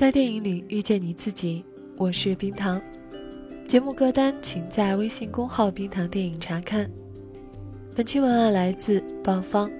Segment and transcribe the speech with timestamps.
[0.00, 1.62] 在电影里遇见你自己，
[1.98, 2.80] 我是冰糖。
[3.68, 6.90] 节目歌单请在微信公号“冰糖电影”查看。
[7.94, 9.70] 本期文案来自鲍方。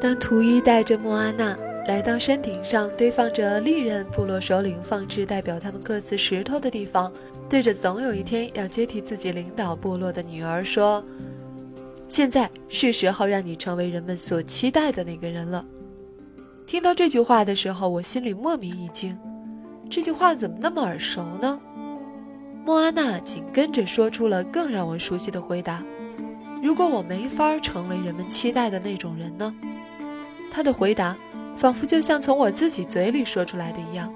[0.00, 1.56] 当图一带着莫阿娜
[1.86, 7.12] 来到山顶上堆放着历任部落首领放置代表他们各自石头的地方，
[7.48, 11.00] 对着总有一天要接替自己领导部落的女儿说
[12.12, 15.64] ：“现在是时候让你成为人们所期待的那个人了。”
[16.68, 19.18] 听到这句话的时候，我心里莫名一惊，
[19.88, 21.58] 这句话怎么那么耳熟呢？
[22.66, 25.82] 莫阿娜紧跟着说出了更让我熟悉的回答
[26.62, 29.50] ：“如果我没法成为人们期待的那种人呢？”
[30.52, 31.16] 他的回答
[31.56, 34.14] 仿佛就像从我自己嘴里说出来的一样。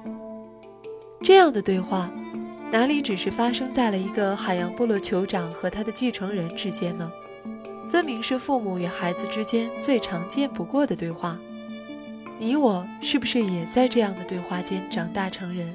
[1.23, 2.13] 这样的对话，
[2.71, 7.11] 哪里只是发生在了一个海洋部落酋长和他的继承人之间呢？
[7.89, 11.38] 分明是父母与孩子之间最常见不过的对话。
[12.38, 15.74] 你我是不是也在这样的对话间长大成人？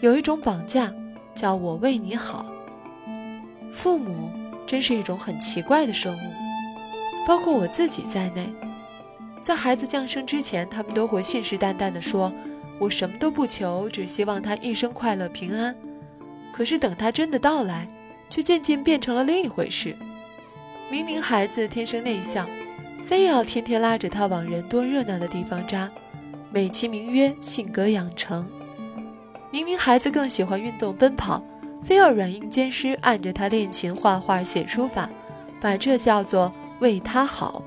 [0.00, 0.92] 有一种绑架，
[1.34, 2.46] 叫我为你好。
[3.72, 4.30] 父母
[4.66, 6.32] 真是一种很奇怪的生物，
[7.26, 8.46] 包括我自己在内。
[9.40, 12.32] 在孩子降生之前，他们都会信誓旦旦地说
[12.78, 15.74] ：“我什么都不求，只希望他一生快乐平安。”
[16.52, 17.88] 可是等他真的到来，
[18.30, 19.96] 却渐渐变成了另一回事。
[20.90, 22.48] 明明孩子天生内向，
[23.04, 25.90] 非要天天拉着他往人多热闹的地方扎，
[26.50, 28.46] 美其名曰性格养成。
[29.50, 31.42] 明明孩子更喜欢运动奔跑，
[31.82, 35.10] 非要软硬兼施按着他练琴、画画、写书法，
[35.60, 37.62] 把这叫做为他好。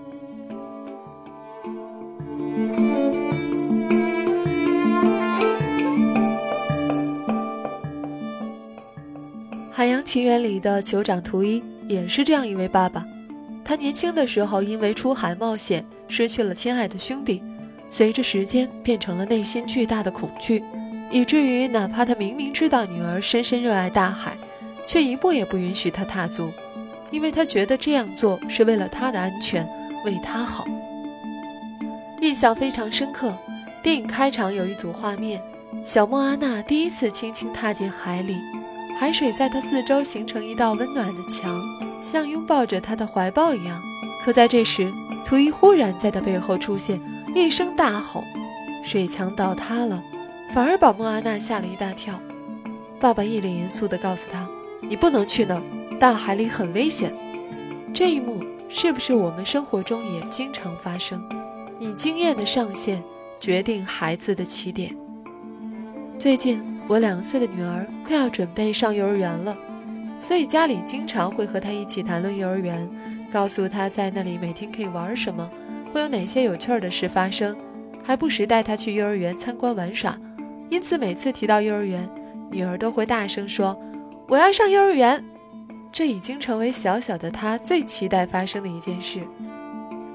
[9.73, 13.03] 《海洋奇缘》里的酋长图一也是这样一位爸爸。
[13.72, 17.41] 他年轻的时候因为出海冒险失去了亲爱的兄弟，
[17.89, 20.61] 随着时间变成了内心巨大的恐惧，
[21.09, 24.37] 以至于哪怕他明明知道女儿深深热爱大海，
[24.86, 26.52] 却一步也不允许她踏足，
[27.11, 29.65] 因为他觉得这样做是为了她的安全，
[30.03, 30.67] 为她好。
[32.20, 33.33] 印象非常深刻。
[33.82, 35.42] 电影开场有一组画面，
[35.86, 38.36] 小莫阿娜第一次轻轻踏进海里。
[38.99, 41.58] 海水在他四周形成一道温暖的墙，
[42.02, 43.80] 像拥抱着他的怀抱一样。
[44.23, 44.92] 可在这时，
[45.23, 47.00] 图伊忽然在他背后出现，
[47.36, 48.23] 一声大吼，
[48.84, 50.04] 水墙倒塌了，
[50.54, 52.20] 反而把莫阿娜吓了一大跳。
[53.00, 54.50] 爸爸一脸严肃地告诉他
[54.82, 55.62] ：“你不能去那，
[56.00, 57.16] 大海里很危险。”
[57.94, 61.23] 这一幕是不是我们生活中也经常发生？
[61.80, 63.04] 你经验的上限
[63.39, 64.95] 决定孩子的起点。
[66.18, 66.70] 最近。
[66.88, 69.56] 我两岁的女儿快要准备上幼儿园了，
[70.21, 72.87] 所以家里经常会和他一起谈论幼儿园，
[73.32, 75.49] 告诉他在那里每天可以玩什么，
[75.92, 77.58] 会有哪些有趣儿的事发生，
[78.04, 80.15] 还不时带他去幼儿园参观玩耍。
[80.70, 82.08] 因此，每次提到幼儿园，
[82.52, 83.77] 女儿都会大声说
[84.30, 85.21] ：“我要上幼儿园。”
[85.92, 89.21] 这已经成为小小的她最期待发生的一件事。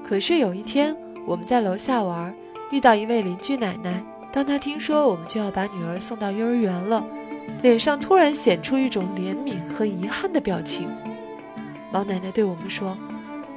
[0.03, 0.95] 可是有一天，
[1.27, 2.33] 我们在楼下玩，
[2.71, 4.01] 遇到一位邻居奶奶。
[4.31, 7.05] 当她听说我们就要把女儿送到幼儿园了，
[7.61, 10.89] 脸上突然显出一种怜悯和遗憾的表情。
[11.91, 12.97] 老奶奶对我们说：“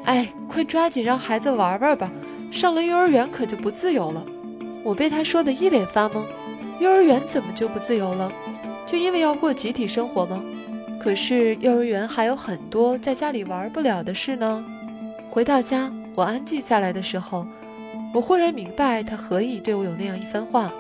[0.05, 2.11] 哎，快抓紧让孩子玩玩吧，
[2.51, 4.25] 上了幼儿园可就不自由了。”
[4.83, 6.25] 我被她说的一脸发懵。
[6.79, 8.33] 幼儿园怎么就不自由了？
[8.87, 10.43] 就因为要过集体生活吗？
[10.99, 14.65] 可是幼儿园还有很多在家里玩不了的事呢。
[15.29, 17.47] 回到家，我安静下来的时候。
[18.13, 20.73] 我忽然明白，他何以对我有那样一番话。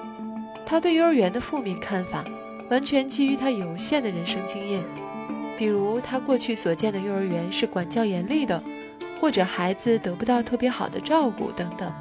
[0.66, 2.24] 他对幼儿园的负面看法，
[2.70, 4.82] 完全基于他有限的人生经验。
[5.58, 8.62] 比如，他过去所见的幼儿园是管教严厉的，
[9.20, 11.92] 或者孩子得不到特别好的照顾等等。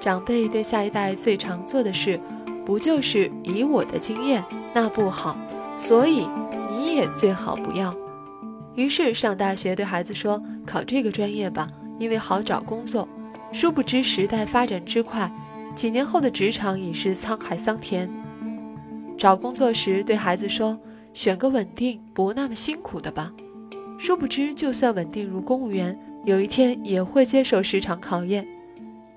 [0.00, 2.18] 长辈对下一代最常做的事，
[2.64, 4.42] 不就是以我的经验，
[4.72, 5.36] 那不好，
[5.76, 6.26] 所以
[6.70, 7.94] 你也最好不要。
[8.74, 11.68] 于是上大学对孩子说：“考这个专业吧，
[11.98, 13.08] 因为好找工作。”
[13.52, 15.30] 殊不知，时代发展之快，
[15.74, 18.10] 几年后的职场已是沧海桑田。
[19.24, 20.78] 找工作时，对孩子说
[21.14, 23.32] ：“选个稳定、不那么辛苦的吧。”
[23.98, 28.46] 殊不知，就算稳定如公务员，有一天也会接受市场考验，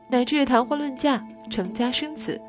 [0.07, 2.39] 乃至谈婚论嫁、成家生子。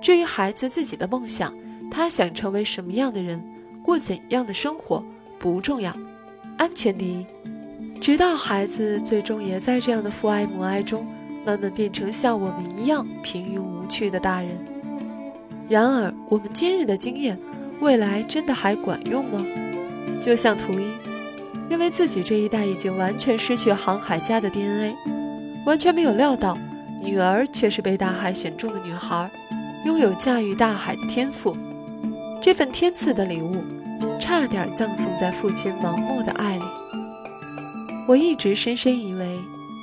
[0.00, 1.54] 至于孩子自己的梦想，
[1.90, 3.44] 他想成为什么样的人，
[3.84, 5.04] 过怎样的生活，
[5.38, 5.94] 不重要，
[6.56, 7.26] 安全第一。
[8.00, 11.06] 直到孩子最终也在这样的父爱母爱中。
[11.44, 14.56] 慢慢变成像我们一样平庸无趣的大人。
[15.72, 17.38] 然而，我们今日的经验，
[17.80, 19.42] 未来真的还管用吗？
[20.20, 20.84] 就像图一，
[21.70, 24.94] 认为自己这一代已经完全失去航海家的 DNA，
[25.64, 26.58] 完全没有料到，
[27.02, 29.30] 女儿却是被大海选中的女孩，
[29.86, 31.56] 拥有驾驭大海的天赋。
[32.42, 33.56] 这份天赐的礼物，
[34.20, 36.64] 差点葬送在父亲盲目的爱里。
[38.06, 39.38] 我一直深深以为，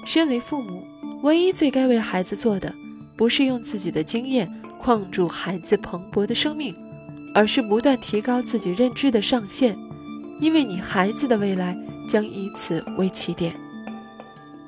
[0.05, 0.85] 身为父母，
[1.23, 2.71] 唯一最该为孩子做的，
[3.15, 4.47] 不是用自己的经验
[4.79, 6.73] 框住孩子蓬勃的生命，
[7.35, 9.77] 而是不断提高自己认知的上限，
[10.39, 11.77] 因为你孩子的未来
[12.07, 13.53] 将以此为起点。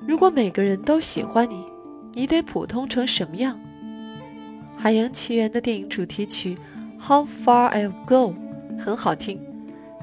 [0.05, 1.65] 如果每个人都喜欢你，
[2.13, 3.57] 你得普通成什么样？
[4.83, 6.57] 《海洋奇缘》的电影主题曲
[7.07, 8.35] 《How Far I'll Go》
[8.79, 9.39] 很好听，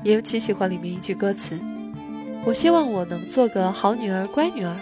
[0.05, 1.61] 尤其喜欢里面一句歌词
[2.47, 4.77] ：“我希望我能做个好女儿、乖女儿，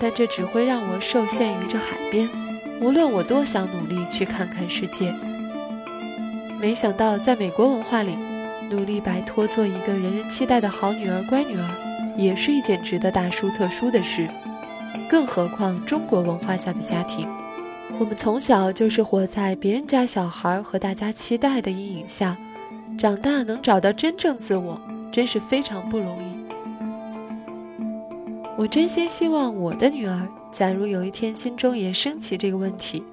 [0.00, 2.28] 但这只会让我受限于这海边。
[2.80, 5.14] 无论我多想努力去看看世界。”
[6.60, 8.16] 没想到，在美国文化里，
[8.70, 14.28] 努力摆脱做一个人人期待的好女儿、乖女儿，也是一件值得大书特书的事。
[15.08, 17.28] 更何况中国文化下的家庭，
[17.98, 22.36] 我们从小就是活在别人家小孩和大家期待的阴影下，
[22.98, 24.80] 长大能找到真正自我，
[25.12, 26.38] 真是非常不容易。
[28.56, 33.04] 我真心希望我的女儿，假如有一天心中也升起这个问题：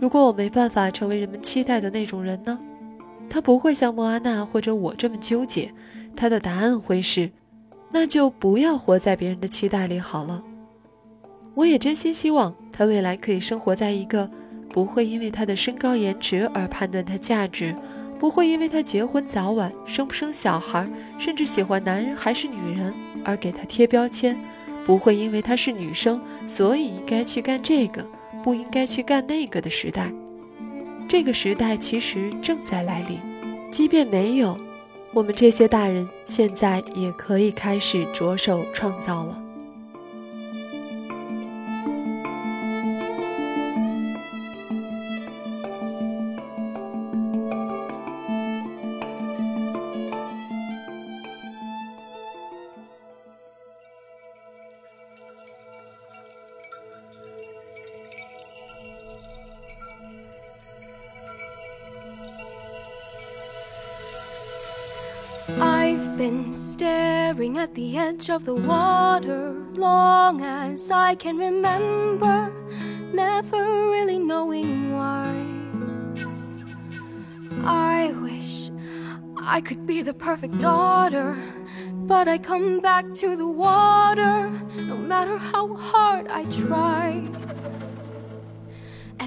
[0.00, 2.58] 如果我没办法成为人们期待的那种人呢？
[3.28, 5.72] 他不会像莫阿娜或者我这么纠结，
[6.16, 7.30] 他的答案会是：
[7.92, 10.42] 那就不要活在别人的期待里好了。
[11.54, 14.30] 我也真心希望他未来可以生活在一个
[14.72, 17.76] 不会因为他的身高颜值而判断他价值，
[18.18, 20.88] 不会因为他结婚早晚、生不生小孩，
[21.18, 24.38] 甚至喜欢男人还是女人而给他贴标签，
[24.86, 28.04] 不会因为她是女生所以应该去干这个，
[28.42, 30.12] 不应该去干那个的时代。
[31.08, 33.18] 这个时代其实正在来临，
[33.70, 34.56] 即便没有，
[35.12, 39.42] 我们这些大人现在也可以开始着手创造了。
[66.20, 72.52] Been staring at the edge of the water long as I can remember,
[73.14, 75.32] never really knowing why.
[77.64, 78.70] I wish
[79.40, 81.38] I could be the perfect daughter,
[81.90, 87.26] but I come back to the water no matter how hard I try.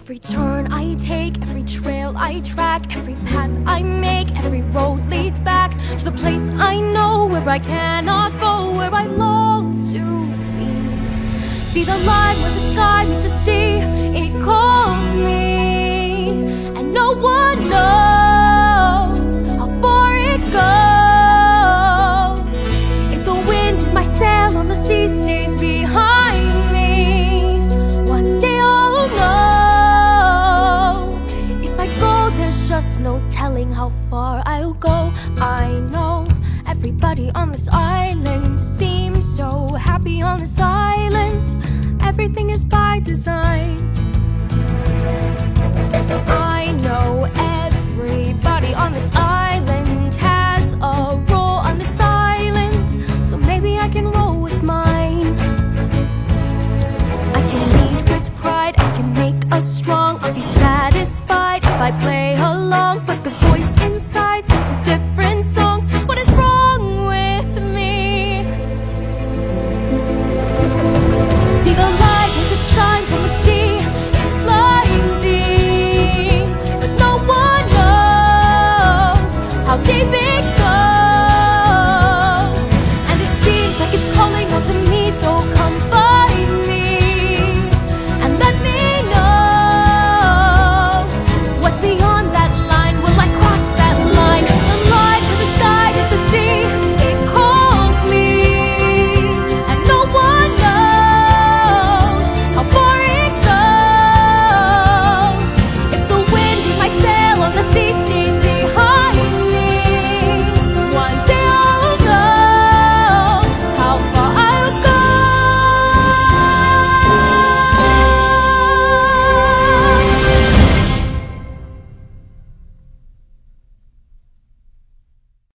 [0.03, 5.39] Every turn I take, every trail I track, every path I make, every road leads
[5.39, 10.03] back to the place I know where I cannot go, where I long to
[10.59, 11.71] be.
[11.71, 13.79] See the line where the sky meets the sea,
[32.83, 35.13] there's no telling how far I'll go.
[35.37, 36.27] I know
[36.67, 41.43] everybody on this island seems so happy on this island.
[42.03, 43.77] Everything is by design.
[46.27, 49.52] I know everybody on this island